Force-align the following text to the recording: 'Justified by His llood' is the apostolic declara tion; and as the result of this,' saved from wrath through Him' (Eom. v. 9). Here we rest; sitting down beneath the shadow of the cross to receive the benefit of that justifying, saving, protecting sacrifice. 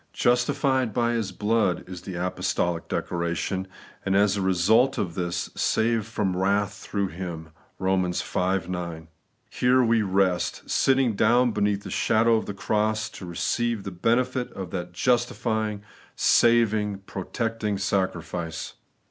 'Justified 0.31 0.95
by 0.95 1.11
His 1.11 1.31
llood' 1.31 1.87
is 1.87 2.01
the 2.01 2.15
apostolic 2.15 2.87
declara 2.89 3.35
tion; 3.35 3.67
and 4.03 4.15
as 4.15 4.33
the 4.33 4.41
result 4.41 4.97
of 4.97 5.13
this,' 5.13 5.51
saved 5.71 6.07
from 6.07 6.35
wrath 6.35 6.73
through 6.73 7.09
Him' 7.09 7.49
(Eom. 7.79 8.59
v. 8.63 8.67
9). 8.71 9.07
Here 9.51 9.83
we 9.83 10.01
rest; 10.01 10.67
sitting 10.67 11.13
down 11.15 11.51
beneath 11.51 11.83
the 11.83 11.91
shadow 11.91 12.35
of 12.35 12.47
the 12.47 12.55
cross 12.55 13.09
to 13.11 13.27
receive 13.27 13.83
the 13.83 13.91
benefit 13.91 14.51
of 14.53 14.71
that 14.71 14.91
justifying, 14.91 15.83
saving, 16.15 17.03
protecting 17.05 17.77
sacrifice. 17.77 18.73